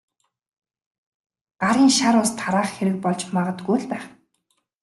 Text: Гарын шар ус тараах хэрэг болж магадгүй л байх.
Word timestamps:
Гарын 1.61 1.89
шар 1.97 2.15
ус 2.21 2.31
тараах 2.39 2.69
хэрэг 2.75 2.97
болж 3.03 3.21
магадгүй 3.35 3.77
л 3.81 3.85
байх. 3.91 4.05